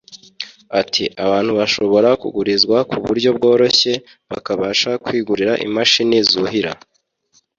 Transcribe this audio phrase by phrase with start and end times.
[0.79, 3.93] Ati “Abantu bashobora kugurizwa kuburyo bworoshye
[4.31, 6.71] bakabasha kwigurira imashini zuhira